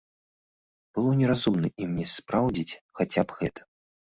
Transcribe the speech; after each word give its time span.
Было 0.99 1.11
неразумна 1.19 1.67
ім 1.83 1.91
не 1.99 2.07
спраўдзіць, 2.17 2.77
хаця 3.01 3.21
б 3.29 3.43
гэта. 3.43 3.61